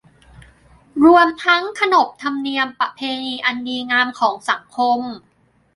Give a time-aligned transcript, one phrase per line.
[1.05, 4.99] รวมทั้งขนบธรรมเนียมประเพณีอันดีงามของสังคม